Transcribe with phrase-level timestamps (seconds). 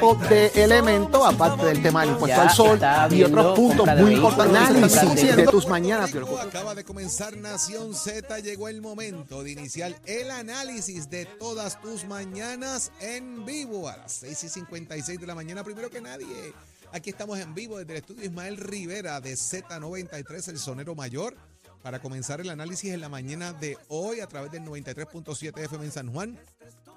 [0.00, 0.28] Z90.
[0.28, 2.80] de elemento, aparte del tema del impuesto Ya al sol
[3.10, 6.12] y otros puntos muy importantes de tus mañanas.
[6.40, 8.40] Acaba de comenzar Nación Z.
[8.40, 14.12] Llegó el momento de iniciar el análisis de todas tus mañanas en vivo a las
[14.12, 15.64] 6 y 56 de la mañana.
[15.64, 16.52] Primero que nadie,
[16.92, 21.36] aquí estamos en vivo desde el estudio Ismael Rivera de Z93, el sonero mayor,
[21.82, 25.92] para comenzar el análisis en la mañana de hoy a través del 93.7 FM en
[25.92, 26.38] San Juan.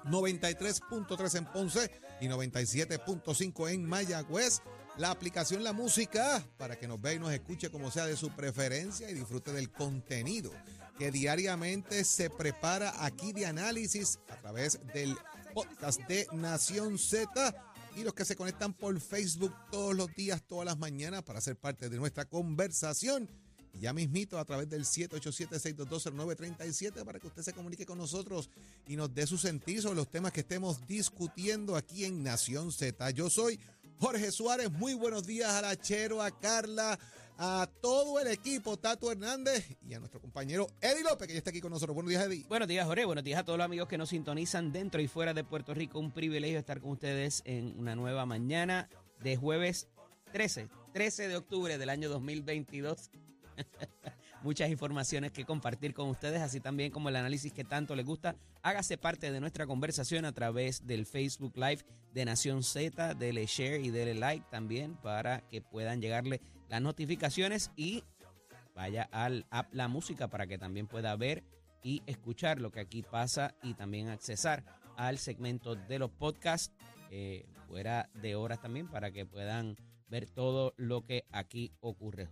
[0.04, 4.60] 93.3 en Ponce y 97.5 en Mayagüez.
[4.96, 8.30] La aplicación La Música para que nos vea y nos escuche como sea de su
[8.30, 10.52] preferencia y disfrute del contenido
[10.98, 15.16] que diariamente se prepara aquí de análisis a través del
[15.52, 17.54] podcast de Nación Z
[17.96, 21.56] y los que se conectan por Facebook todos los días, todas las mañanas para ser
[21.56, 23.28] parte de nuestra conversación.
[23.80, 28.48] Ya mismito a través del 787-622-0937 para que usted se comunique con nosotros
[28.86, 33.10] y nos dé su sentir sobre los temas que estemos discutiendo aquí en Nación Z.
[33.10, 33.58] Yo soy
[33.98, 34.70] Jorge Suárez.
[34.70, 36.98] Muy buenos días a la Chero, a Carla,
[37.36, 41.50] a todo el equipo, Tato Hernández y a nuestro compañero Eddie López, que ya está
[41.50, 41.94] aquí con nosotros.
[41.94, 42.44] Buenos días, Eddie.
[42.48, 43.04] Buenos días, Jorge.
[43.04, 45.98] Buenos días a todos los amigos que nos sintonizan dentro y fuera de Puerto Rico.
[45.98, 48.88] Un privilegio estar con ustedes en una nueva mañana
[49.20, 49.88] de jueves
[50.32, 53.10] 13, 13 de octubre del año 2022.
[54.42, 58.36] Muchas informaciones que compartir con ustedes, así también como el análisis que tanto les gusta.
[58.62, 63.80] Hágase parte de nuestra conversación a través del Facebook Live de Nación Z, dele share
[63.80, 68.04] y dele like también para que puedan llegarle las notificaciones y
[68.74, 71.42] vaya al app La Música para que también pueda ver
[71.82, 74.64] y escuchar lo que aquí pasa y también accesar
[74.96, 76.72] al segmento de los podcasts
[77.10, 79.76] eh, fuera de horas también para que puedan
[80.08, 82.28] ver todo lo que aquí ocurre.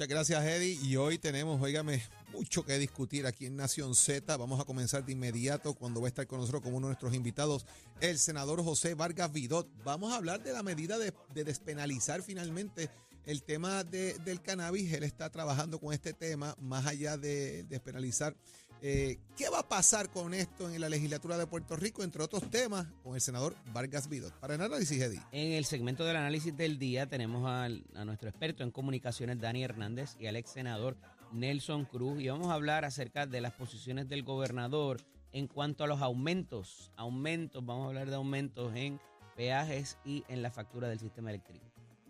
[0.00, 0.78] Muchas gracias, Eddie.
[0.82, 2.02] Y hoy tenemos, óigame,
[2.32, 4.34] mucho que discutir aquí en Nación Z.
[4.38, 7.12] Vamos a comenzar de inmediato cuando va a estar con nosotros como uno de nuestros
[7.12, 7.66] invitados,
[8.00, 9.68] el senador José Vargas Vidot.
[9.84, 12.88] Vamos a hablar de la medida de, de despenalizar finalmente
[13.26, 14.90] el tema de- del cannabis.
[14.94, 18.34] Él está trabajando con este tema, más allá de despenalizar.
[18.82, 22.48] Eh, ¿Qué va a pasar con esto en la legislatura de Puerto Rico, entre otros
[22.50, 24.32] temas, con el senador Vargas Vidot?
[24.40, 25.20] Para el análisis, Eddie.
[25.32, 29.62] En el segmento del análisis del día tenemos al- a nuestro experto en comunicaciones, Dani
[29.64, 30.96] Hernández, y al ex senador
[31.32, 32.20] Nelson Cruz.
[32.22, 35.02] Y vamos a hablar acerca de las posiciones del gobernador
[35.32, 36.90] en cuanto a los aumentos.
[36.96, 38.98] Aumentos, vamos a hablar de aumentos en
[39.36, 41.66] peajes y en la factura del sistema eléctrico.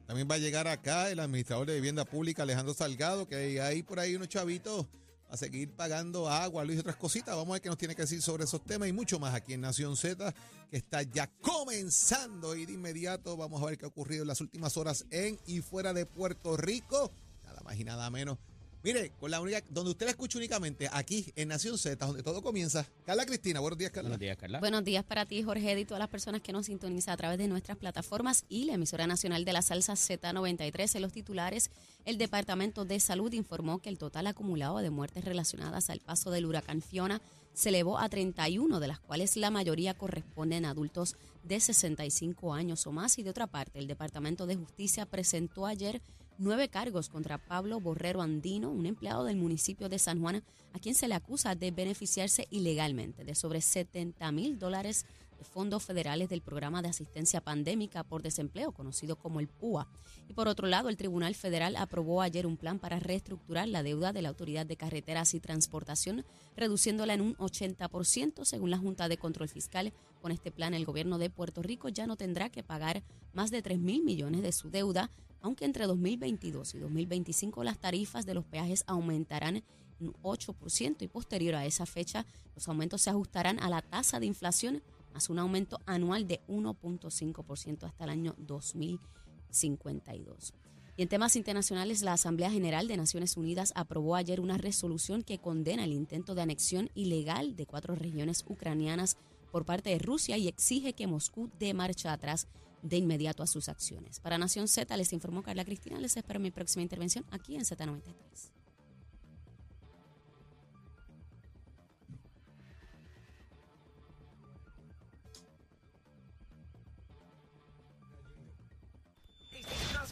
[0.06, 3.98] También va a llegar acá el administrador de vivienda pública, Alejandro Salgado, que hay por
[4.00, 4.86] ahí unos chavitos
[5.30, 7.34] a seguir pagando agua, luz y otras cositas.
[7.34, 9.54] Vamos a ver qué nos tiene que decir sobre esos temas y mucho más aquí
[9.54, 10.34] en Nación Z,
[10.70, 14.40] que está ya comenzando y de inmediato vamos a ver qué ha ocurrido en las
[14.40, 17.12] últimas horas en y fuera de Puerto Rico.
[17.44, 18.38] Nada más y nada menos.
[18.82, 22.40] Mire, con la única, donde usted la escucha únicamente, aquí en Nación Z, donde todo
[22.40, 22.86] comienza.
[23.04, 24.08] Carla Cristina, buenos días, Carla.
[24.08, 24.58] Buenos días, Carla.
[24.58, 27.46] Buenos días para ti, Jorge, y todas las personas que nos sintonizan a través de
[27.46, 30.94] nuestras plataformas y la emisora nacional de la salsa Z93.
[30.94, 31.70] En los titulares,
[32.06, 36.46] el Departamento de Salud informó que el total acumulado de muertes relacionadas al paso del
[36.46, 37.20] huracán Fiona
[37.52, 42.86] se elevó a 31, de las cuales la mayoría corresponden a adultos de 65 años
[42.86, 43.18] o más.
[43.18, 46.00] Y de otra parte, el Departamento de Justicia presentó ayer
[46.40, 50.42] nueve cargos contra Pablo Borrero Andino, un empleado del municipio de San Juan,
[50.72, 55.04] a quien se le acusa de beneficiarse ilegalmente de sobre 70 mil dólares
[55.38, 59.86] de fondos federales del programa de asistencia pandémica por desempleo, conocido como el PUA.
[60.28, 64.14] Y por otro lado, el Tribunal Federal aprobó ayer un plan para reestructurar la deuda
[64.14, 66.24] de la Autoridad de Carreteras y Transportación,
[66.56, 69.92] reduciéndola en un 80%, según la Junta de Control Fiscal.
[70.22, 73.02] Con este plan, el gobierno de Puerto Rico ya no tendrá que pagar
[73.34, 75.10] más de 3 mil millones de su deuda,
[75.42, 79.62] aunque entre 2022 y 2025 las tarifas de los peajes aumentarán
[80.00, 84.26] un 8% y posterior a esa fecha los aumentos se ajustarán a la tasa de
[84.26, 84.82] inflación
[85.12, 90.54] más un aumento anual de 1.5% hasta el año 2052.
[90.96, 95.38] Y en temas internacionales, la Asamblea General de Naciones Unidas aprobó ayer una resolución que
[95.38, 99.16] condena el intento de anexión ilegal de cuatro regiones ucranianas
[99.50, 102.46] por parte de Rusia y exige que Moscú dé marcha atrás
[102.82, 104.20] de inmediato a sus acciones.
[104.20, 105.98] Para Nación Z les informó Carla Cristina.
[105.98, 108.50] Les espero mi próxima intervención aquí en Z93.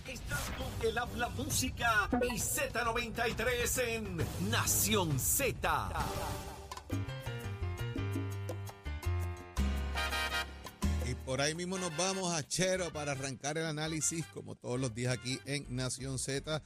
[0.08, 5.90] Estás con el habla música y Z93 en Nación Z.
[11.28, 15.12] por ahí mismo nos vamos a Chero para arrancar el análisis, como todos los días
[15.12, 16.62] aquí en Nación Z.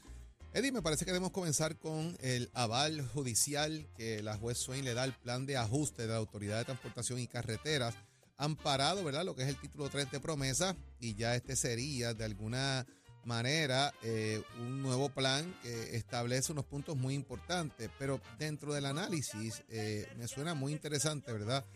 [0.55, 4.94] Eddie, me parece que debemos comenzar con el aval judicial que la juez Swain le
[4.94, 7.97] da al plan de ajuste de la Autoridad de Transportación y Carreteras.
[8.37, 9.25] Han parado, ¿verdad?
[9.25, 12.87] Lo que es el título 3 de promesa y ya este sería de alguna
[13.25, 19.65] manera eh, un nuevo plan que establece unos puntos muy importantes, pero dentro del análisis
[19.70, 21.67] eh, me suena muy interesante, ¿verdad?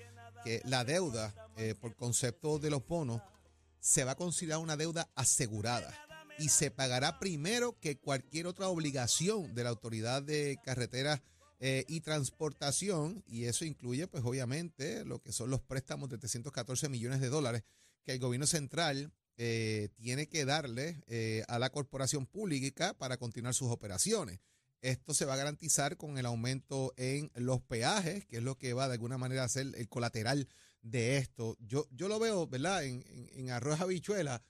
[0.46, 3.20] Que la deuda eh, por concepto de los bonos
[3.80, 5.92] se va a considerar una deuda asegurada
[6.38, 11.20] y se pagará primero que cualquier otra obligación de la autoridad de carreteras
[11.58, 17.20] y transportación y eso incluye pues obviamente lo que son los préstamos de 314 millones
[17.20, 17.64] de dólares
[18.04, 23.52] que el gobierno central eh, tiene que darle eh, a la corporación pública para continuar
[23.52, 24.40] sus operaciones.
[24.82, 28.72] Esto se va a garantizar con el aumento en los peajes, que es lo que
[28.72, 30.48] va de alguna manera a ser el colateral
[30.82, 31.56] de esto.
[31.60, 32.84] Yo, yo lo veo, ¿verdad?
[32.84, 34.42] En, en, arroz habichuela,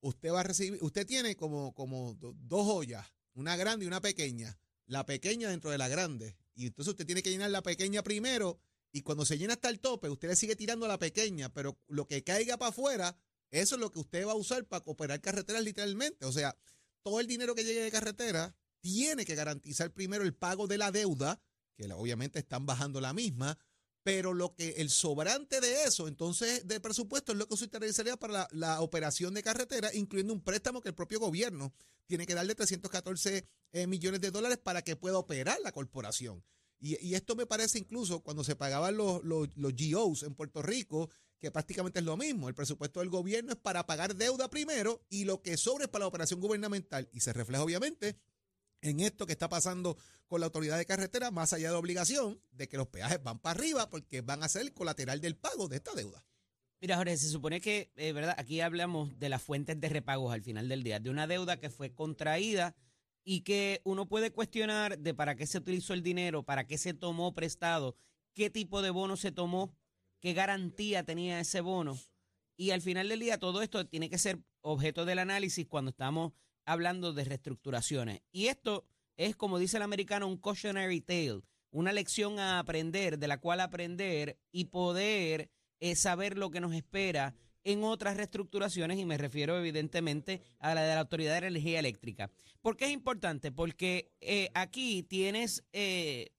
[0.00, 4.58] usted va a recibir, usted tiene como, como dos ollas, una grande y una pequeña.
[4.86, 6.36] La pequeña dentro de la grande.
[6.54, 8.60] Y entonces usted tiene que llenar la pequeña primero
[8.92, 12.06] y cuando se llena hasta el tope, usted le sigue tirando la pequeña, pero lo
[12.06, 13.16] que caiga para afuera
[13.50, 16.24] eso es lo que usted va a usar para operar carreteras literalmente.
[16.26, 16.56] O sea,
[17.02, 18.54] todo el dinero que llegue de carretera
[18.86, 21.40] tiene que garantizar primero el pago de la deuda,
[21.74, 23.58] que obviamente están bajando la misma,
[24.04, 28.16] pero lo que el sobrante de eso, entonces, del presupuesto, es lo que se utilizaría
[28.16, 31.74] para la, operación de carretera, incluyendo un préstamo que el propio gobierno
[32.06, 36.44] tiene que darle 314 eh, millones de dólares para que pueda operar la corporación.
[36.78, 41.10] Y, esto me parece incluso cuando se pagaban los, los, los GOs en Puerto Rico,
[41.40, 42.48] que prácticamente es lo mismo.
[42.48, 46.04] El presupuesto del gobierno es para pagar deuda primero y lo que sobra es para
[46.04, 47.08] la operación gubernamental.
[47.12, 48.16] Y se refleja obviamente
[48.80, 49.96] en esto que está pasando
[50.26, 53.58] con la autoridad de carretera, más allá de obligación de que los peajes van para
[53.58, 56.24] arriba porque van a ser el colateral del pago de esta deuda.
[56.80, 58.34] Mira, Jorge, se supone que, eh, ¿verdad?
[58.38, 61.70] Aquí hablamos de las fuentes de repagos al final del día, de una deuda que
[61.70, 62.76] fue contraída
[63.24, 66.92] y que uno puede cuestionar de para qué se utilizó el dinero, para qué se
[66.92, 67.96] tomó prestado,
[68.34, 69.74] qué tipo de bono se tomó
[70.20, 71.98] qué garantía tenía ese bono.
[72.56, 76.32] Y al final del día todo esto tiene que ser objeto del análisis cuando estamos
[76.66, 78.20] hablando de reestructuraciones.
[78.32, 78.84] Y esto
[79.16, 81.40] es, como dice el americano, un cautionary tale,
[81.70, 86.74] una lección a aprender, de la cual aprender y poder eh, saber lo que nos
[86.74, 87.34] espera
[87.64, 92.30] en otras reestructuraciones, y me refiero evidentemente a la de la Autoridad de Energía Eléctrica.
[92.60, 93.50] ¿Por qué es importante?
[93.50, 96.30] Porque eh, aquí tienes eh,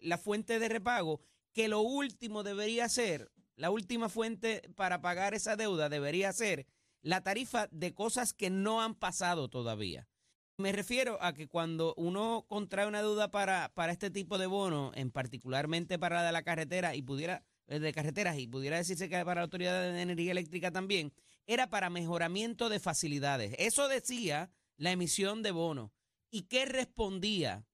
[0.00, 1.20] la fuente de repago
[1.52, 6.66] que lo último debería ser la última fuente para pagar esa deuda debería ser
[7.04, 10.08] la tarifa de cosas que no han pasado todavía.
[10.56, 14.90] Me refiero a que cuando uno contrae una deuda para, para este tipo de bono,
[14.94, 19.08] en particularmente para la de la carretera y pudiera eh, de carreteras y pudiera decirse
[19.08, 21.12] que para la Autoridad de Energía Eléctrica también,
[21.46, 23.54] era para mejoramiento de facilidades.
[23.58, 25.90] Eso decía la emisión de bonos.
[26.30, 27.66] ¿Y qué respondía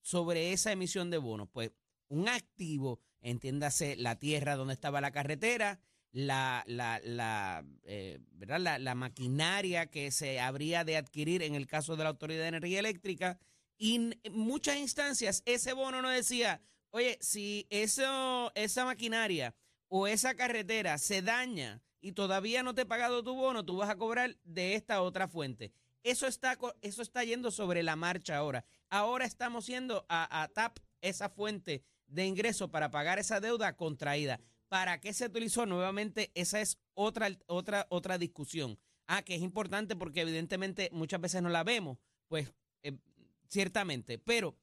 [0.00, 1.48] sobre esa emisión de bonos?
[1.52, 1.70] Pues
[2.08, 5.80] un activo entiéndase la tierra donde estaba la carretera,
[6.12, 8.78] la, la, la, eh, ¿verdad?
[8.80, 12.80] La, maquinaria que se habría de adquirir en el caso de la Autoridad de Energía
[12.80, 13.38] Eléctrica.
[13.78, 19.54] Y en muchas instancias ese bono no decía, oye, si eso, esa maquinaria
[19.88, 23.90] o esa carretera se daña y todavía no te he pagado tu bono, tú vas
[23.90, 25.72] a cobrar de esta otra fuente.
[26.02, 28.64] Eso está, eso está yendo sobre la marcha ahora.
[28.88, 34.40] Ahora estamos yendo a, a TAP esa fuente de ingreso para pagar esa deuda contraída.
[34.70, 35.66] ¿Para qué se utilizó?
[35.66, 38.78] Nuevamente, esa es otra, otra, otra discusión.
[39.08, 41.98] Ah, que es importante porque evidentemente muchas veces no la vemos,
[42.28, 42.96] pues eh,
[43.48, 44.56] ciertamente, pero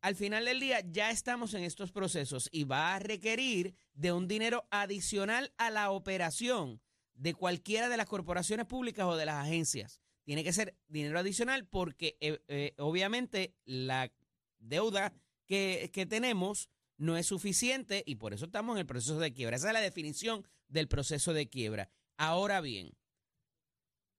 [0.00, 4.28] al final del día ya estamos en estos procesos y va a requerir de un
[4.28, 6.80] dinero adicional a la operación
[7.14, 10.00] de cualquiera de las corporaciones públicas o de las agencias.
[10.22, 14.12] Tiene que ser dinero adicional porque eh, eh, obviamente la
[14.60, 15.12] deuda
[15.46, 19.56] que, que tenemos no es suficiente y por eso estamos en el proceso de quiebra.
[19.56, 21.88] Esa es la definición del proceso de quiebra.
[22.16, 22.96] Ahora bien,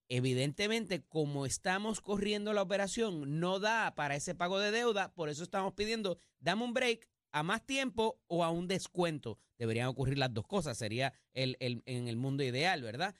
[0.07, 5.43] evidentemente, como estamos corriendo la operación, no da para ese pago de deuda, por eso
[5.43, 9.37] estamos pidiendo, dame un break a más tiempo o a un descuento.
[9.57, 13.15] Deberían ocurrir las dos cosas, sería el, en el mundo ideal, ¿verdad?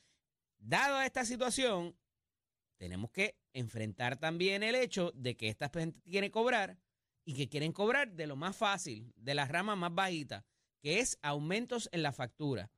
[0.58, 1.96] Dado esta situación,
[2.78, 6.78] tenemos que enfrentar también el hecho de que esta gente tiene que cobrar
[7.29, 10.48] y que quieren cobrar de lo más fácil, de la rama más bajita,
[10.81, 12.71] que es aumentos en la factura.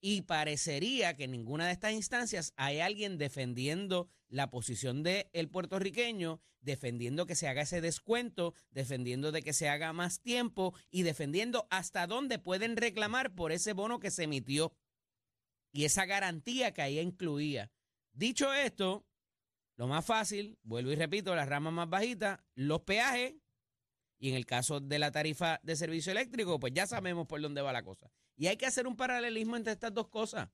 [0.00, 5.50] Y parecería que en ninguna de estas instancias hay alguien defendiendo la posición del el
[5.50, 11.02] puertorriqueño, defendiendo que se haga ese descuento, defendiendo de que se haga más tiempo y
[11.02, 14.74] defendiendo hasta dónde pueden reclamar por ese bono que se emitió
[15.70, 17.70] y esa garantía que ahí incluía.
[18.12, 19.06] Dicho esto,
[19.76, 23.34] lo más fácil, vuelvo y repito, las ramas más bajitas, los peajes,
[24.18, 27.62] y en el caso de la tarifa de servicio eléctrico, pues ya sabemos por dónde
[27.62, 28.10] va la cosa.
[28.36, 30.48] Y hay que hacer un paralelismo entre estas dos cosas,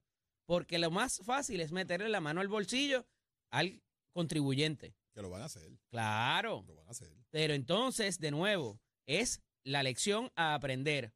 [0.46, 3.06] porque lo más fácil es meterle la mano al bolsillo
[3.50, 4.94] al contribuyente.
[5.12, 5.62] Que lo van a hacer.
[5.90, 6.64] Claro.
[6.66, 7.12] Lo van a hacer.
[7.30, 11.14] Pero entonces, de nuevo, es la lección a aprender.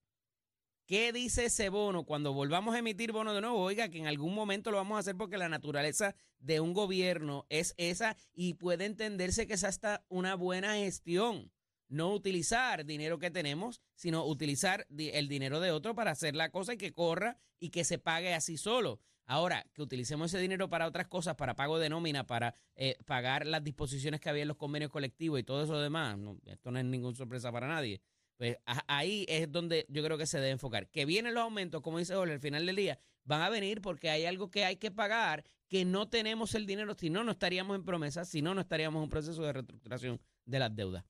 [0.87, 3.59] ¿Qué dice ese bono cuando volvamos a emitir bono de nuevo?
[3.59, 7.45] Oiga, que en algún momento lo vamos a hacer porque la naturaleza de un gobierno
[7.51, 11.53] es esa y puede entenderse que es hasta una buena gestión
[11.89, 16.75] no utilizar dinero que tenemos, sino utilizar el dinero de otro para hacer la cosa
[16.75, 19.01] y que corra y que se pague así solo.
[19.27, 23.47] Ahora, que utilicemos ese dinero para otras cosas, para pago de nómina, para eh, pagar
[23.47, 26.85] las disposiciones que había en los convenios colectivos y todo eso demás, esto no es
[26.87, 28.01] ninguna sorpresa para nadie.
[28.39, 30.89] Pues ahí es donde yo creo que se debe enfocar.
[30.89, 34.09] Que vienen los aumentos, como dice Jorge, al final del día, van a venir porque
[34.09, 37.77] hay algo que hay que pagar, que no tenemos el dinero, si no, no estaríamos
[37.77, 41.05] en promesa, si no, no estaríamos en un proceso de reestructuración de las deudas.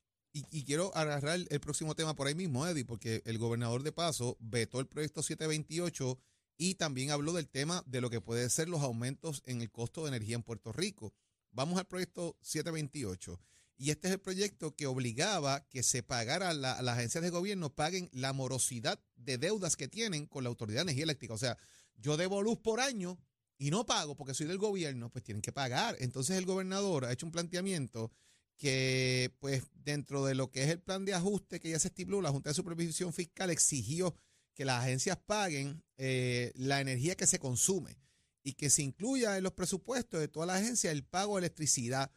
[0.51, 4.37] Y, quiero agarrar el próximo tema por ahí mismo, Eddie, porque el gobernador de Paso
[4.41, 6.19] vetó el proyecto 728
[6.57, 10.03] y también habló del tema de lo que puede ser los aumentos en el costo
[10.03, 11.15] de energía en Puerto Rico.
[11.51, 13.41] Vamos al proyecto 728.
[13.77, 17.75] Y este es el proyecto que obligaba que se pagara, la, las agencias de gobierno
[17.75, 21.35] paguen la morosidad de deudas que tienen con la Autoridad de Energía Eléctrica.
[21.35, 21.57] O sea,
[21.97, 23.19] yo debo luz por año
[23.57, 25.97] y no pago porque soy del gobierno, pues tienen que pagar.
[26.01, 28.13] Entonces el gobernador ha hecho un planteamiento
[28.59, 32.21] que pues dentro de lo que es el plan de ajuste que ya se estipuló,
[32.21, 34.15] la Junta de Supervisión Fiscal exigió
[34.53, 37.97] que las agencias paguen eh, la energía que se consume
[38.43, 42.13] y que se incluya en los presupuestos de toda la agencia el pago de electricidad.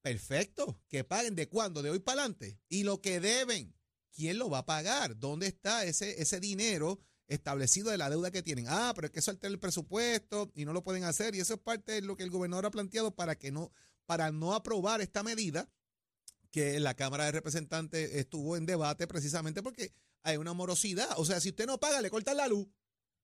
[0.00, 2.58] Perfecto, que paguen de cuándo, de hoy para adelante.
[2.68, 3.74] Y lo que deben,
[4.12, 5.18] ¿quién lo va a pagar?
[5.18, 8.66] ¿Dónde está ese, ese dinero establecido de la deuda que tienen?
[8.68, 11.34] Ah, pero es que eso altera el presupuesto y no lo pueden hacer.
[11.34, 13.72] Y eso es parte de lo que el gobernador ha planteado para que no,
[14.06, 15.68] para no aprobar esta medida
[16.50, 19.92] que la Cámara de Representantes estuvo en debate precisamente porque
[20.22, 21.08] hay una morosidad.
[21.16, 22.66] O sea, si usted no paga, le cortan la luz.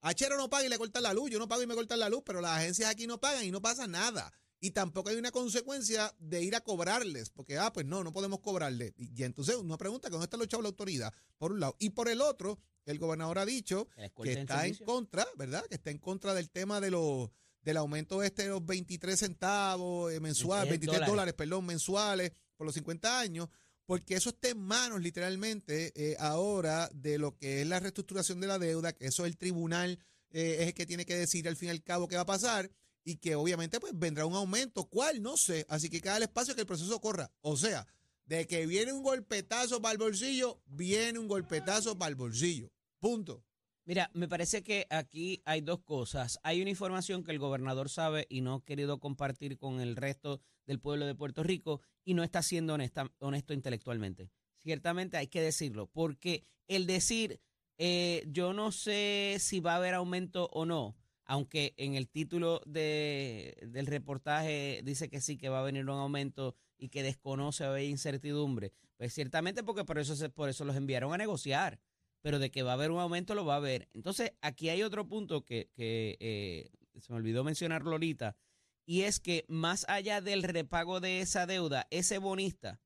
[0.01, 1.31] Achero no paga y le cortan la luz.
[1.31, 3.51] Yo no pago y me cortan la luz, pero las agencias aquí no pagan y
[3.51, 4.33] no pasa nada.
[4.61, 8.41] Y tampoco hay una consecuencia de ir a cobrarles, porque, ah, pues no, no podemos
[8.41, 8.95] cobrarle.
[8.97, 11.13] Y, entonces uno pregunta, ¿dónde está chavos la autoridad?
[11.37, 11.77] Por un lado.
[11.79, 13.89] Y por el otro, el gobernador ha dicho
[14.23, 15.65] que está en contra, ¿verdad?
[15.67, 17.31] Que está en contra del tema de los
[17.63, 21.35] del aumento este de los 23 centavos eh, mensuales, 23 dólares.
[21.35, 23.49] perdón, mensuales por los 50 años,
[23.87, 28.49] porque eso está en manos literalmente eh, ahora de lo que es la reestructuración de
[28.49, 29.99] la deuda, que eso el tribunal
[30.31, 32.27] eh, es el que tiene que decir al fin y al cabo qué va a
[32.27, 32.71] pasar
[33.05, 35.23] y que obviamente pues vendrá un aumento, ¿cuál?
[35.23, 37.87] No sé, así que cada el espacio que el proceso corra, o sea,
[38.27, 43.46] de que viene un golpetazo para el bolsillo, viene un golpetazo para el bolsillo, punto.
[43.87, 46.41] Mira, me parece que aquí hay dos cosas.
[46.43, 50.41] Hay una información que el gobernador sabe y no ha querido compartir con el resto
[50.67, 54.29] del pueblo de Puerto Rico y no está siendo honesto intelectualmente.
[54.59, 57.41] Ciertamente hay que decirlo, porque el decir
[57.79, 62.63] eh, yo no sé si va a haber aumento o no, aunque en el título
[62.67, 67.65] de, del reportaje dice que sí, que va a venir un aumento y que desconoce
[67.65, 71.79] o hay incertidumbre, pues ciertamente porque por eso, por eso los enviaron a negociar
[72.27, 73.89] pero de que va a haber un aumento lo va a haber.
[73.95, 78.37] Entonces, aquí hay otro punto que, eh, se me olvidó mencionarlo ahorita,
[78.85, 82.81] y es que más allá del repago de esa deuda, ese bonista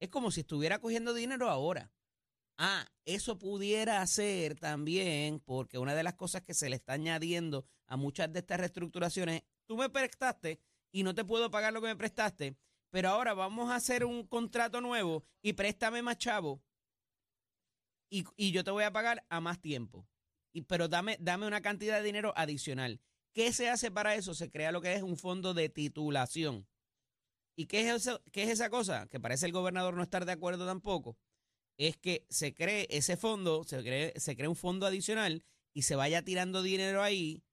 [0.00, 1.92] es como si estuviera cogiendo dinero ahora.
[2.56, 7.66] Ah, eso pudiera ser también, porque una de las cosas que se le está añadiendo
[7.86, 10.58] a muchas de estas reestructuraciones, tú me prestaste
[10.90, 12.56] y no te puedo pagar lo que me prestaste,
[12.88, 16.62] pero ahora vamos a hacer un contrato nuevo y préstame más chavo
[18.10, 20.06] y, yo te voy a pagar a más tiempo.
[20.52, 23.00] Y, pero dame, dame una cantidad de dinero adicional.
[23.32, 24.34] ¿Qué se hace para eso?
[24.34, 26.66] Se crea lo que es un fondo de titulación.
[27.54, 29.06] ¿Y qué es, eso, qué es esa cosa?
[29.06, 31.16] Que parece el gobernador no estar de acuerdo tampoco.
[31.76, 35.94] Es que se cree ese fondo, se cree, se cree un fondo adicional y se
[35.94, 37.44] vaya tirando dinero ahí.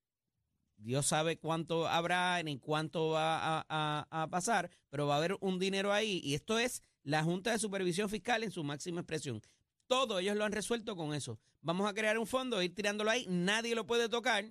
[0.78, 5.60] Dios sabe cuánto habrá ni cuánto va a, a pasar, pero va a haber un
[5.60, 6.20] dinero ahí.
[6.24, 9.42] Y esto es la Junta de Supervisión Fiscal en su máxima expresión.
[9.88, 11.40] Todo ellos lo han resuelto con eso.
[11.62, 14.46] Vamos a crear un fondo, ir tirándolo ahí, nadie lo puede tocar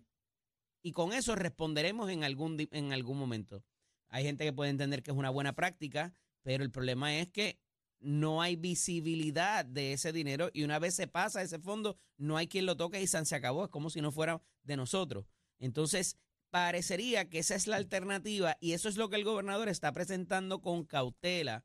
[0.83, 3.65] y con eso responderemos en algún, en algún momento.
[4.09, 7.59] Hay gente que puede entender que es una buena práctica, pero el problema es que
[7.99, 12.47] no hay visibilidad de ese dinero y una vez se pasa ese fondo, no hay
[12.47, 13.65] quien lo toque y se acabó.
[13.65, 15.27] Es como si no fuera de nosotros.
[15.59, 16.19] Entonces,
[16.51, 20.61] parecería que esa es la alternativa y eso es lo que el gobernador está presentando
[20.61, 21.65] con cautela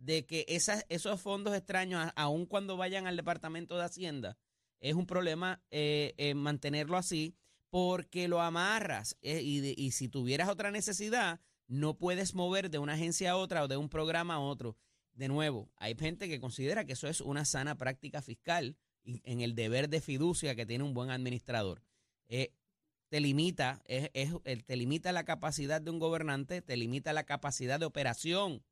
[0.00, 4.38] de que esos fondos extraños, aun cuando vayan al Departamento de Hacienda,
[4.80, 7.36] es un problema eh, eh, mantenerlo así
[7.68, 13.32] porque lo amarras eh, y, si tuvieras otra necesidad, no puedes mover de una agencia
[13.32, 14.76] a otra o de un programa a otro.
[15.12, 19.54] De nuevo, hay gente que considera que eso es una sana práctica fiscal en el
[19.54, 21.82] deber de fiducia que tiene un buen administrador.
[22.26, 24.32] Te limita, es,
[24.66, 28.62] te limita la capacidad de un gobernante, te limita la capacidad de operación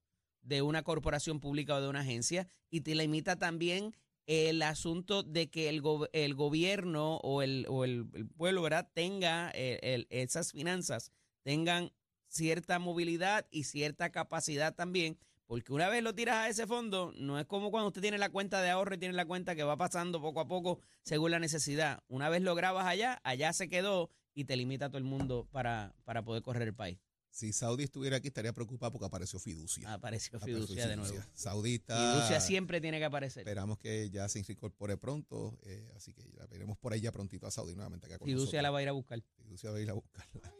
[0.42, 5.48] de una corporación pública o de una agencia y te limita también el asunto de
[5.50, 8.90] que el, el gobierno o el, o el, pueblo ¿verdad?
[8.92, 11.92] tenga eh, esas finanzas, tengan
[12.28, 15.18] cierta movilidad y cierta capacidad también
[15.48, 18.28] porque una vez lo tiras a ese fondo, no es como cuando usted tiene la
[18.28, 21.38] cuenta de ahorro y tiene la cuenta que va pasando poco a poco según la
[21.38, 22.02] necesidad.
[22.06, 25.94] Una vez lo grabas allá, allá se quedó y te limita todo el mundo para,
[26.04, 26.98] para poder correr el país.
[27.38, 29.92] Si Saudi estuviera aquí, estaría preocupado porque apareció fiducia.
[29.92, 31.16] Apareció fiducia, de nuevo.
[31.34, 32.14] Saudita.
[32.14, 33.42] Fiducia siempre tiene que aparecer.
[33.42, 37.46] Esperamos que ya se incorpore pronto, eh, así que ya veremos por ahí ya prontito
[37.46, 39.22] a Saudi nuevamente acá con Fiducia la va a ir a buscar.
[39.36, 40.52] Fiducia va a ir a buscarla.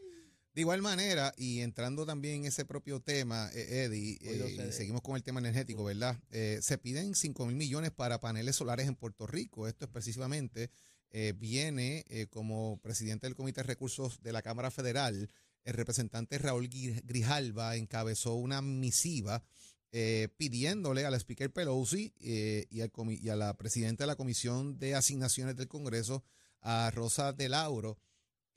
[0.53, 5.17] De igual manera, y entrando también en ese propio tema, eh, Eddie, eh, seguimos con
[5.17, 6.17] el tema energético, ¿verdad?
[6.31, 9.67] Eh, se piden 5 mil millones para paneles solares en Puerto Rico.
[9.67, 10.71] Esto específicamente
[11.35, 15.29] viene como presidente del Comité de Recursos de la Cámara Federal.
[15.63, 19.43] El representante Raúl Grijalva encabezó una misiva
[20.37, 25.67] pidiéndole al Speaker Pelosi y, y a la presidenta de la Comisión de Asignaciones del
[25.67, 26.23] Congreso,
[26.61, 27.97] a Rosa de Lauro,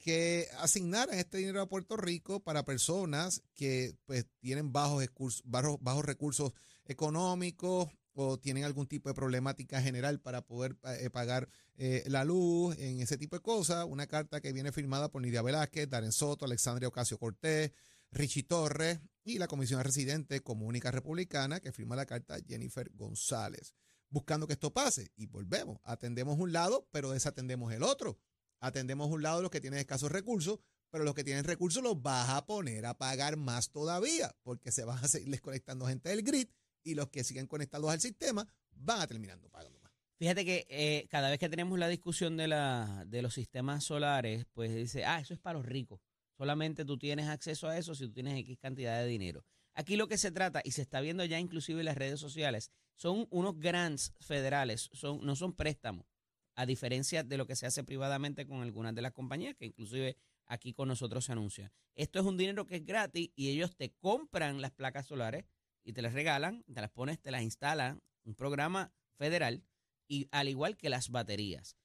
[0.02, 5.08] que asignaran este dinero a Puerto Rico para personas que pues tienen bajos,
[5.44, 6.52] bajos, bajos recursos
[6.84, 12.76] económicos o tienen algún tipo de problemática general para poder eh, pagar eh, la luz,
[12.78, 13.86] en ese tipo de cosas.
[13.88, 17.72] Una carta que viene firmada por Nidia Velázquez, Darren Soto, Alexandria Ocasio Cortés,
[18.10, 23.74] Richie Torres y la Comisión Residente Comunica Republicana que firma la carta Jennifer González,
[24.10, 25.12] buscando que esto pase.
[25.16, 28.18] Y volvemos, atendemos un lado, pero desatendemos el otro
[28.62, 32.30] atendemos un lado los que tienen escasos recursos, pero los que tienen recursos los vas
[32.30, 36.48] a poner a pagar más todavía, porque se van a seguir desconectando gente del grid
[36.84, 39.92] y los que siguen conectados al sistema van a terminando pagando más.
[40.18, 44.46] Fíjate que eh, cada vez que tenemos la discusión de, la, de los sistemas solares,
[44.52, 46.00] pues dice, ah, eso es para los ricos.
[46.36, 49.44] Solamente tú tienes acceso a eso si tú tienes X cantidad de dinero.
[49.74, 52.70] Aquí lo que se trata, y se está viendo ya inclusive en las redes sociales,
[52.94, 56.06] son unos grants federales, son, no son préstamos
[56.54, 60.16] a diferencia de lo que se hace privadamente con algunas de las compañías, que inclusive
[60.46, 61.72] aquí con nosotros se anuncia.
[61.94, 65.46] Esto es un dinero que es gratis y ellos te compran las placas solares
[65.84, 69.64] y te las regalan, te las pones, te las instalan, un programa federal,
[70.08, 71.76] y al igual que las baterías.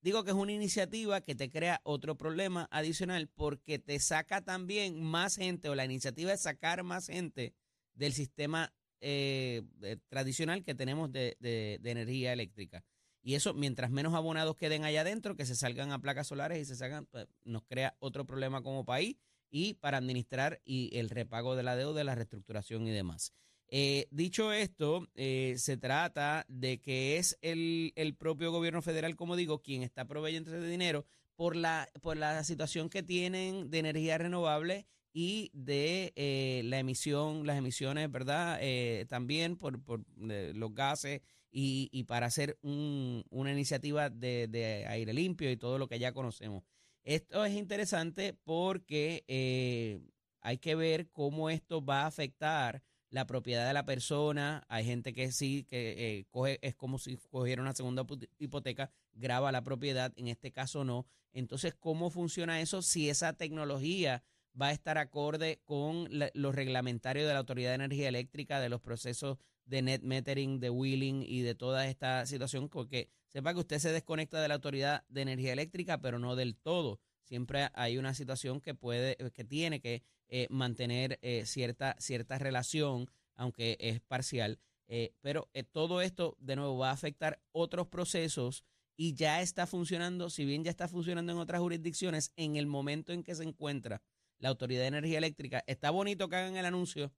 [0.00, 5.02] Digo que es una iniciativa que te crea otro problema adicional porque te saca también
[5.02, 7.54] más gente, o la iniciativa es sacar más gente
[7.94, 9.62] del sistema eh,
[10.08, 11.36] tradicional que tenemos de
[11.82, 12.84] energía eléctrica.
[13.24, 16.66] Y eso, mientras menos abonados queden allá adentro, que se salgan a placas solares y
[16.66, 19.16] se salgan, pues, nos crea otro problema como país
[19.50, 23.32] y para administrar y el repago de la deuda, la reestructuración y demás.
[23.68, 29.62] Eh, dicho esto, eh, se trata de que es el, propio gobierno federal, como digo,
[29.62, 34.86] quien está proveyendo ese dinero por la, por la situación que tienen de energía renovable
[35.12, 38.60] y de eh, la emisión, las emisiones, ¿verdad?
[39.08, 45.78] también por, por los gases y, para hacer una iniciativa de, aire limpio y todo
[45.78, 46.64] lo que ya conocemos.
[47.04, 50.00] Esto es interesante porque eh,
[50.40, 54.64] hay que ver cómo esto va a afectar la propiedad de la persona.
[54.68, 58.06] Hay gente que sí, que eh, coge, es como si cogiera una segunda
[58.38, 61.06] hipoteca, graba la propiedad, en este caso no.
[61.32, 64.22] Entonces, ¿cómo funciona eso si esa tecnología
[64.60, 68.80] va a estar acorde con los reglamentarios de la Autoridad de Energía Eléctrica, de los
[68.80, 69.36] procesos
[69.66, 73.92] de net metering, de wheeling y de toda esta situación, porque sepa que usted se
[73.92, 77.00] desconecta de la Autoridad de Energía Eléctrica, pero no del todo.
[77.22, 83.10] Siempre hay una situación que puede, que tiene que eh, mantener eh, cierta, cierta relación,
[83.34, 84.58] aunque es parcial.
[84.86, 88.64] Eh, pero todo esto, de nuevo, va a afectar otros procesos
[88.96, 93.12] y ya está funcionando, si bien ya está funcionando en otras jurisdicciones, en el momento
[93.12, 94.02] en que se encuentra
[94.38, 97.12] la Autoridad de Energía Eléctrica, está bonito que hagan el anuncio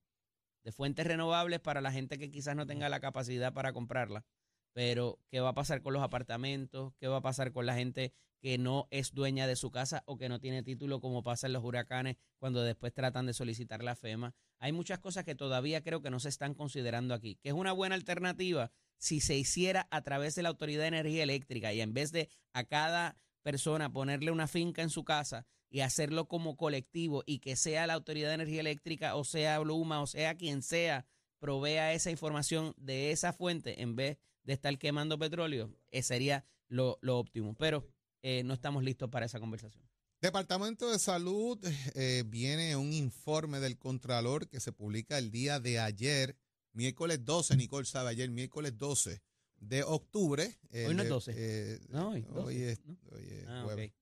[0.66, 4.24] de fuentes renovables para la gente que quizás no tenga la capacidad para comprarla.
[4.72, 6.92] Pero, ¿qué va a pasar con los apartamentos?
[6.98, 10.18] ¿Qué va a pasar con la gente que no es dueña de su casa o
[10.18, 13.94] que no tiene título, como pasa en los huracanes cuando después tratan de solicitar la
[13.94, 14.34] FEMA?
[14.58, 17.70] Hay muchas cosas que todavía creo que no se están considerando aquí, que es una
[17.70, 21.94] buena alternativa si se hiciera a través de la Autoridad de Energía Eléctrica y en
[21.94, 27.22] vez de a cada persona ponerle una finca en su casa y hacerlo como colectivo
[27.26, 31.06] y que sea la Autoridad de Energía Eléctrica o sea Bluma o sea quien sea,
[31.38, 36.98] provea esa información de esa fuente en vez de estar quemando petróleo, eh, sería lo,
[37.02, 37.54] lo óptimo.
[37.54, 37.86] Pero
[38.20, 39.88] eh, no estamos listos para esa conversación.
[40.20, 45.78] Departamento de Salud, eh, viene un informe del Contralor que se publica el día de
[45.78, 46.36] ayer,
[46.72, 49.22] miércoles 12, Nicole sabe, ayer miércoles 12
[49.60, 50.58] de octubre.
[50.72, 51.32] Hoy no es de- 12.
[51.36, 52.96] eh, No, hoy, 12, hoy es, ¿no?
[53.12, 53.92] hoy es Ah, jueves.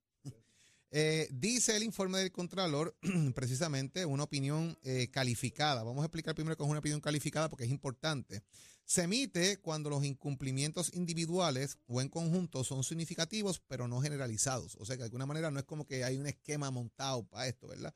[0.96, 2.96] Eh, dice el informe del Contralor,
[3.34, 5.82] precisamente, una opinión eh, calificada.
[5.82, 8.42] Vamos a explicar primero qué es una opinión calificada porque es importante.
[8.84, 14.76] Se emite cuando los incumplimientos individuales o en conjunto son significativos, pero no generalizados.
[14.78, 17.48] O sea que de alguna manera no es como que hay un esquema montado para
[17.48, 17.94] esto, ¿verdad?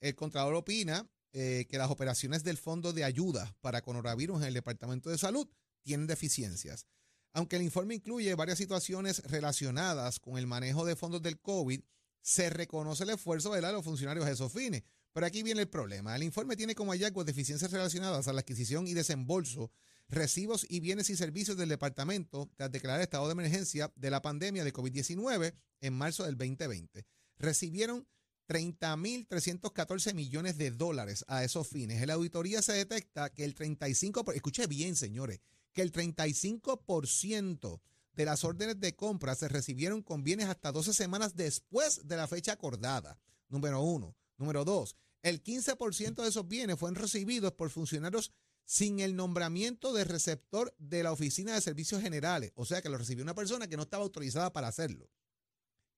[0.00, 4.54] El Contralor opina eh, que las operaciones del Fondo de Ayuda para Coronavirus en el
[4.54, 5.46] Departamento de Salud
[5.82, 6.86] tienen deficiencias.
[7.32, 11.80] Aunque el informe incluye varias situaciones relacionadas con el manejo de fondos del COVID,
[12.22, 14.82] se reconoce el esfuerzo de los funcionarios a esos fines.
[15.12, 16.14] Pero aquí viene el problema.
[16.14, 19.72] El informe tiene como hallazgos deficiencias relacionadas a la adquisición y desembolso,
[20.08, 24.64] recibos y bienes y servicios del departamento tras declarar estado de emergencia de la pandemia
[24.64, 27.04] de COVID-19 en marzo del 2020.
[27.38, 28.06] Recibieron
[28.48, 32.00] 30.314 millones de dólares a esos fines.
[32.02, 35.40] En la auditoría se detecta que el 35%, por- escuche bien señores,
[35.72, 37.80] que el 35%
[38.12, 42.26] de las órdenes de compra se recibieron con bienes hasta 12 semanas después de la
[42.26, 43.18] fecha acordada.
[43.48, 44.16] Número uno.
[44.36, 48.32] Número dos, el 15% de esos bienes fueron recibidos por funcionarios
[48.64, 52.96] sin el nombramiento de receptor de la Oficina de Servicios Generales, o sea que lo
[52.96, 55.10] recibió una persona que no estaba autorizada para hacerlo.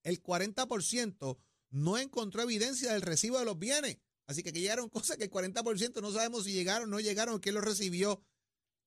[0.03, 1.39] El 40%
[1.71, 6.01] no encontró evidencia del recibo de los bienes, así que llegaron cosas que el 40%
[6.01, 8.23] no sabemos si llegaron, no llegaron, quién los recibió.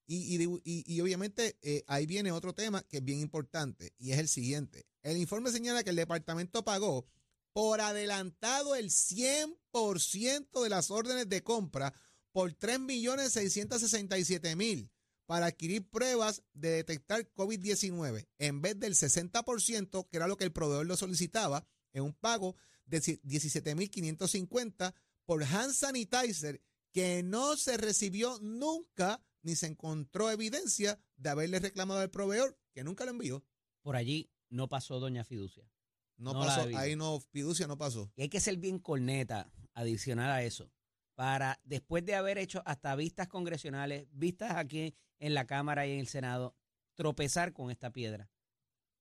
[0.07, 4.11] Y, y- y- y obviamente eh, ahí viene otro tema que es bien importante y
[4.11, 4.85] es el siguiente.
[5.01, 7.07] El informe señala que el departamento pagó
[7.53, 11.93] por adelantado el 100% de las órdenes de compra
[12.31, 14.91] por 3.667.000
[15.25, 20.51] para adquirir pruebas de detectar COVID-19 en vez del 60% que era lo que el
[20.51, 24.93] proveedor lo solicitaba en un pago de 17.550
[25.25, 32.01] por hand sanitizer que no se recibió nunca ni se encontró evidencia de haberle reclamado
[32.01, 33.45] al proveedor que nunca lo envió.
[33.83, 35.69] Por allí no pasó Doña Fiducia.
[36.17, 38.11] No, pasó, ahí no, fiducia no pasó.
[38.15, 40.71] Y hay que ser bien corneta, adicional a eso,
[41.13, 45.99] para después de haber hecho hasta vistas congresionales, vistas aquí en la Cámara y en
[45.99, 46.55] el Senado,
[46.95, 48.31] tropezar con esta piedra.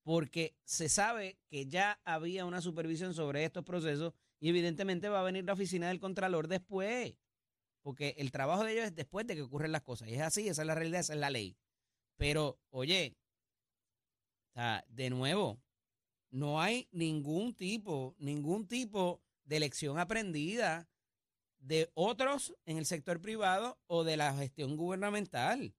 [0.02, 5.24] Porque se sabe que ya había una supervisión sobre estos procesos y evidentemente va a
[5.24, 7.14] venir la oficina del Contralor después.
[7.84, 10.08] Porque el trabajo de ellos es después de que ocurren las cosas.
[10.08, 11.54] Y es así, esa es la realidad, esa es la ley.
[12.16, 13.18] Pero, oye,
[14.88, 15.60] de nuevo,
[16.30, 20.88] no hay ningún tipo, ningún tipo de lección aprendida
[21.58, 25.74] de otros en el sector privado o de la gestión gubernamental.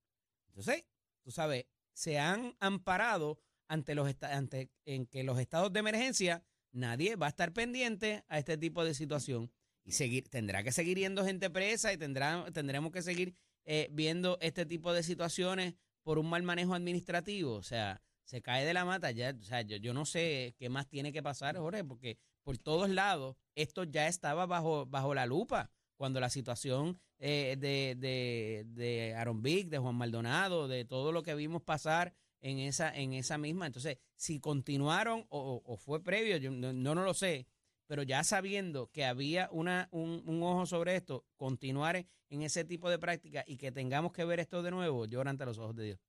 [0.50, 0.86] Entonces,
[1.24, 7.16] tú sabes, se han amparado ante los ante en que los estados de emergencia nadie
[7.16, 9.52] va a estar pendiente a este tipo de situación
[9.86, 14.38] y seguir tendrá que seguir yendo gente presa y tendrá tendremos que seguir eh, viendo
[14.42, 18.86] este tipo de situaciones por un mal manejo administrativo, o sea, se cae de la
[18.86, 22.18] mata ya, o sea, yo, yo no sé qué más tiene que pasar, Jorge, porque
[22.44, 27.96] por todos lados esto ya estaba bajo bajo la lupa cuando la situación eh, de,
[27.98, 32.96] de, de Aaron Vick, de Juan Maldonado, de todo lo que vimos pasar en esa,
[32.96, 33.66] en esa misma.
[33.66, 37.48] Entonces, si continuaron o, o fue previo, yo no, no, no lo sé,
[37.88, 42.90] pero ya sabiendo que había una, un, un ojo sobre esto, continuar en, ese tipo
[42.90, 45.84] de práctica y que tengamos que ver esto de nuevo, llora ante los ojos de
[45.86, 46.00] Dios.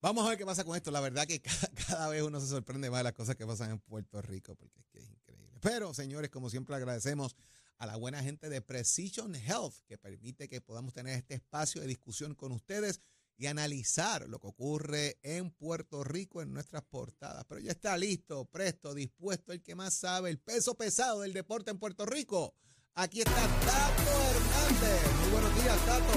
[0.00, 0.90] Vamos a ver qué pasa con esto.
[0.90, 3.70] La verdad que cada, cada vez uno se sorprende más de las cosas que pasan
[3.70, 5.58] en Puerto Rico, porque es que es increíble.
[5.60, 7.36] Pero, señores, como siempre agradecemos
[7.78, 11.88] a la buena gente de Precision Health, que permite que podamos tener este espacio de
[11.88, 13.00] discusión con ustedes
[13.36, 17.44] y analizar lo que ocurre en Puerto Rico en nuestras portadas.
[17.48, 21.70] Pero ya está listo, presto, dispuesto, el que más sabe, el peso pesado del deporte
[21.70, 22.54] en Puerto Rico.
[22.94, 25.20] Aquí está Tato Hernández.
[25.22, 26.12] Muy buenos días, Tato.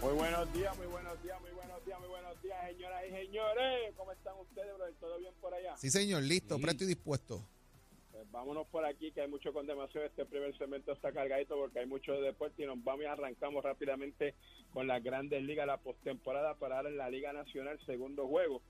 [0.00, 3.94] Muy buenos días, muy buenos días, muy buenos días, muy buenos días, señoras y señores.
[3.96, 4.94] ¿Cómo están ustedes, brother?
[5.00, 5.76] ¿Todo bien por allá?
[5.78, 6.62] Sí, señor, listo, Sí.
[6.62, 7.48] presto y dispuesto.
[8.34, 10.02] Vámonos por aquí, que hay mucho condemnación.
[10.02, 13.62] Este primer segmento está cargadito porque hay mucho de deporte y nos vamos y arrancamos
[13.62, 14.34] rápidamente
[14.72, 18.60] con las grandes ligas, la postemporada para dar en la Liga Nacional, segundo juego.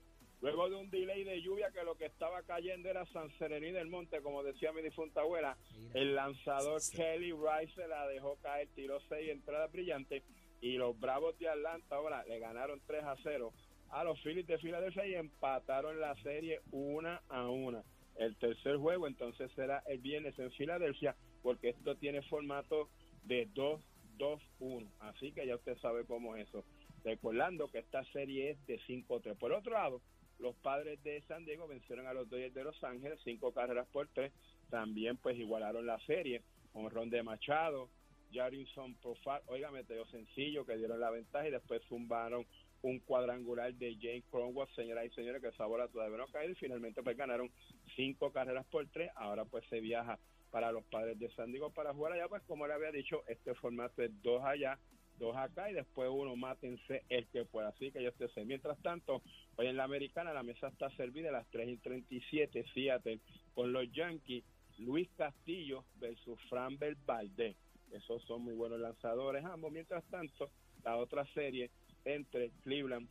[0.41, 3.87] Luego de un delay de lluvia que lo que estaba cayendo era San Serení del
[3.87, 5.57] Monte, como decía mi difunta abuela,
[5.95, 10.21] el lanzador Kelly Rice se la dejó caer, tiró seis entradas brillantes
[10.61, 13.51] y los Bravos de Atlanta ahora le ganaron 3 a 0
[13.89, 17.83] a los Phillies de Filadelfia y empataron la serie una a una.
[18.15, 22.89] El tercer juego entonces será el viernes en Filadelfia, porque esto tiene formato
[23.23, 24.87] de 2-2-1.
[24.99, 26.63] Así que ya usted sabe cómo es eso.
[27.03, 29.37] Recordando que esta serie es de 5-3.
[29.37, 30.01] Por otro lado,
[30.39, 34.07] los padres de San Diego vencieron a los Dodgers de Los Ángeles, cinco carreras por
[34.09, 34.33] tres.
[34.69, 36.41] También pues igualaron la serie
[36.73, 37.89] con Ron de Machado,
[38.33, 42.45] Jarrison Profar, oiga, metió sencillo que dieron la ventaja y después zumbaron
[42.85, 47.17] un cuadrangular de James Cromwell, señoras y señores, que sabora todavía no caer finalmente pues
[47.17, 47.49] ganaron
[47.95, 50.19] cinco carreras por tres, ahora pues se viaja
[50.51, 53.55] para los padres de San Diego para jugar allá, pues como le había dicho, este
[53.55, 54.77] formato es dos allá,
[55.17, 58.45] dos acá y después uno mátense el que pueda, así que yo estoy sé.
[58.45, 59.23] Mientras tanto,
[59.55, 63.19] hoy en la americana la mesa está servida a las 3 y 37, Seattle
[63.55, 64.43] con los Yankees,
[64.77, 67.55] Luis Castillo versus Framber Valdez.
[67.91, 69.71] Esos son muy buenos lanzadores ambos.
[69.71, 70.51] Mientras tanto,
[70.83, 71.71] la otra serie
[72.05, 73.07] entre Cleveland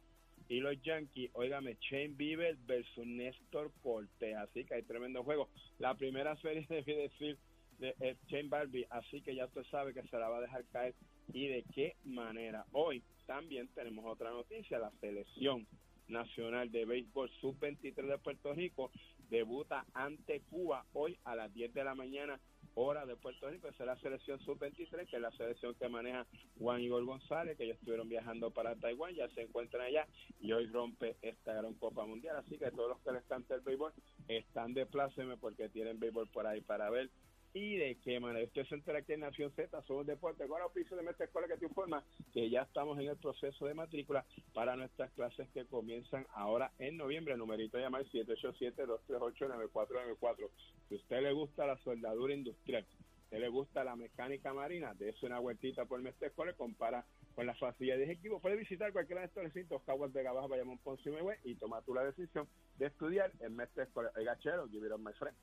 [0.48, 4.36] y los Yankees, óigame, Shane Bieber versus Néstor Cortés.
[4.36, 5.48] Así que hay tremendo juego.
[5.78, 7.38] La primera serie, debe decir,
[7.78, 10.94] de Shane Barbie, así que ya usted sabe que se la va a dejar caer.
[11.32, 12.64] ¿Y de qué manera?
[12.72, 15.66] Hoy también tenemos otra noticia, la selección
[16.08, 18.90] nacional de béisbol sub-23 de Puerto Rico
[19.30, 22.38] debuta ante Cuba hoy a las 10 de la mañana
[22.74, 26.26] hora de Puerto Rico, esa es la selección sub-23, que es la selección que maneja
[26.58, 30.06] Juan Igor González, que ellos estuvieron viajando para Taiwán, ya se encuentran allá
[30.40, 32.36] y hoy rompe esta gran Copa Mundial.
[32.36, 33.92] Así que todos los que les canta el béisbol
[34.28, 37.10] están de pláceme porque tienen béisbol por ahí para ver
[37.54, 38.44] y de qué manera.
[38.44, 41.56] Usted se entera aquí en Nación Z, somos deporte, con oficio de Mestre Escuela que
[41.56, 46.26] te informa que ya estamos en el proceso de matrícula para nuestras clases que comienzan
[46.34, 47.36] ahora en noviembre.
[47.36, 50.50] numerito de llamar 787-238-9494.
[50.88, 52.84] Si a usted le gusta la soldadura industrial,
[53.30, 57.56] si le gusta la mecánica marina, dése una vueltita por Mestre Escuela, compara con las
[57.58, 58.40] facilidades de equipo.
[58.40, 61.82] Puede visitar cualquiera de estos recintos, Caguas de Gabaja, Bayamón, Ponce y Mayagüez, y toma
[61.82, 64.10] tú la decisión de estudiar en Mestre Escuela.
[64.16, 65.36] Oiga, chero, give it up, my friend.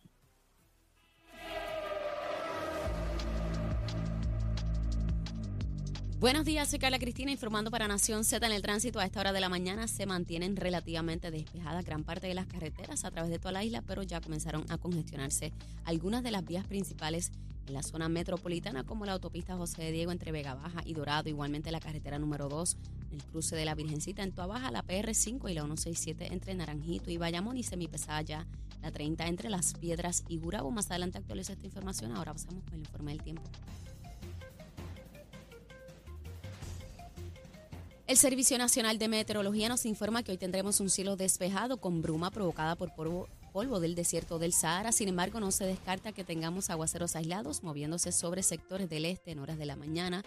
[6.22, 9.00] Buenos días, soy Carla Cristina informando para Nación Z en el tránsito.
[9.00, 13.06] A esta hora de la mañana se mantienen relativamente despejadas gran parte de las carreteras
[13.06, 15.52] a través de toda la isla, pero ya comenzaron a congestionarse
[15.84, 17.32] algunas de las vías principales
[17.66, 21.28] en la zona metropolitana, como la autopista José de Diego entre Vega Baja y Dorado,
[21.28, 22.78] igualmente la carretera número 2,
[23.14, 27.18] el cruce de la Virgencita en Baja, la PR5 y la 167 entre Naranjito y
[27.18, 28.46] Bayamón y semipesada ya
[28.84, 30.70] la 30 entre Las Piedras y Gurabo.
[30.70, 32.12] Más adelante actualizo esta información.
[32.12, 33.50] Ahora pasamos con el informe del tiempo.
[38.12, 42.30] El Servicio Nacional de Meteorología nos informa que hoy tendremos un cielo despejado con bruma
[42.30, 44.92] provocada por polvo, del desierto del Sahara.
[44.92, 49.40] Sin embargo, no se descarta que tengamos aguaceros aislados moviéndose sobre sectores del este en
[49.40, 50.26] horas de la mañana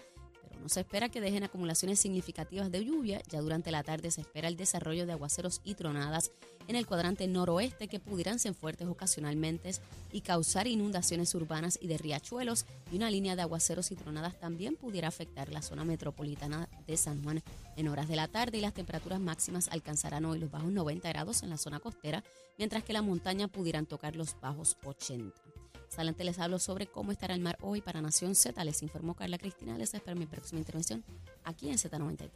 [0.61, 3.21] no se espera que dejen acumulaciones significativas de lluvia.
[3.29, 6.31] Ya durante la tarde se espera el desarrollo de aguaceros y tronadas
[6.67, 9.71] en el cuadrante noroeste que pudieran ser fuertes ocasionalmente
[10.11, 12.65] y causar inundaciones urbanas y de riachuelos.
[12.91, 17.23] Y una línea de aguaceros y tronadas también pudiera afectar la zona metropolitana de San
[17.23, 17.43] Juan
[17.77, 21.43] en horas de la tarde y las temperaturas máximas alcanzarán hoy los bajos 90 grados
[21.43, 22.23] en la zona costera,
[22.57, 25.54] mientras que la montaña pudieran tocar los bajos 80.
[25.93, 28.63] Adelante les hablo sobre cómo estará el mar hoy para Nación Z.
[28.63, 29.77] Les informó Carla Cristina.
[29.77, 31.03] Les espero mi próxima intervención
[31.43, 32.29] aquí en Z93.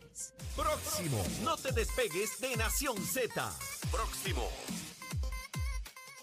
[0.55, 1.23] Próximo.
[1.43, 3.53] No te despegues de Nación Z.
[3.91, 4.47] Próximo.